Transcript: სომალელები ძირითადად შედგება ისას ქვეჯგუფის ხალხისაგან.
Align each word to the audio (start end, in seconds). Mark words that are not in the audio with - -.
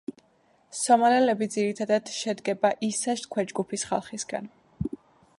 სომალელები 0.77 1.47
ძირითადად 1.55 2.09
შედგება 2.19 2.71
ისას 2.87 3.25
ქვეჯგუფის 3.35 3.83
ხალხისაგან. 3.91 4.49